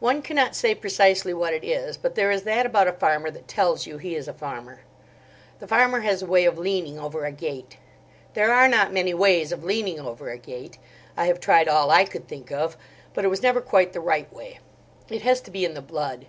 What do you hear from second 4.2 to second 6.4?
a farmer. The farmer has a